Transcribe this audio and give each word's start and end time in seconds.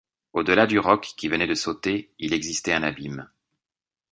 Au 0.33 0.41
delà 0.41 0.65
du 0.65 0.79
roc 0.79 1.13
qui 1.15 1.27
venait 1.27 1.45
de 1.45 1.53
sauter, 1.53 2.11
il 2.17 2.33
existait 2.33 2.73
un 2.73 2.81
abîme. 2.81 3.29